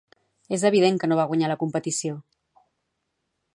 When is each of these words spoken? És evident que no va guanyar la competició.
És 0.55 0.63
evident 0.69 0.97
que 1.03 1.09
no 1.11 1.19
va 1.19 1.27
guanyar 1.33 1.51
la 1.53 1.59
competició. 1.65 2.17